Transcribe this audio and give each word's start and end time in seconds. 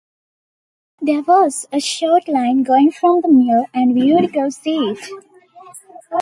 There 0.99 1.21
was 1.21 1.67
a 1.71 1.79
short 1.79 2.27
line 2.27 2.63
going 2.63 2.91
from 2.91 3.21
the 3.21 3.27
mill 3.27 3.65
and 3.71 3.93
we'd 3.93 4.33
go 4.33 4.49
see 4.49 4.79
it. 4.89 5.07